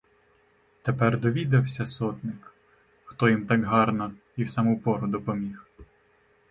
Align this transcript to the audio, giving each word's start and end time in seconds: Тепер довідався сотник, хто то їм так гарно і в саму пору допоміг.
Тепер 0.81 1.19
довідався 1.19 1.85
сотник, 1.85 2.53
хто 3.03 3.19
то 3.25 3.29
їм 3.29 3.45
так 3.47 3.63
гарно 3.63 4.13
і 4.37 4.43
в 4.43 4.49
саму 4.49 4.79
пору 4.79 5.07
допоміг. 5.07 5.67